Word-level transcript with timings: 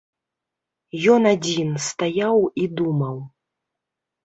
Ён 1.17 1.21
адзін 1.33 1.69
стаяў 1.89 2.41
і 2.65 2.67
думаў. 2.83 3.23